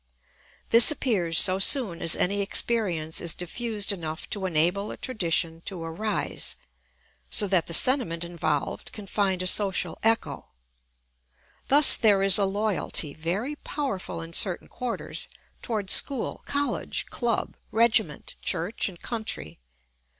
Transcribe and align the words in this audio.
This 0.71 0.89
appears 0.89 1.37
so 1.37 1.59
soon 1.59 2.01
as 2.01 2.15
any 2.15 2.41
experience 2.41 3.21
is 3.21 3.35
diffused 3.35 3.91
enough 3.91 4.27
to 4.31 4.47
enable 4.47 4.89
a 4.89 4.97
tradition 4.97 5.61
to 5.65 5.83
arise, 5.83 6.55
so 7.29 7.45
that 7.45 7.67
the 7.67 7.73
sentiment 7.75 8.23
involved 8.23 8.91
can 8.93 9.05
find 9.05 9.43
a 9.43 9.45
social 9.45 9.99
echo. 10.01 10.47
Thus 11.67 11.95
there 11.95 12.23
is 12.23 12.39
a 12.39 12.45
loyalty, 12.45 13.13
very 13.13 13.55
powerful 13.57 14.23
in 14.23 14.33
certain 14.33 14.67
quarters, 14.67 15.27
toward 15.61 15.91
school, 15.91 16.41
college, 16.47 17.05
club, 17.11 17.55
regiment, 17.69 18.37
church, 18.41 18.89
and 18.89 18.99
country. 18.99 19.59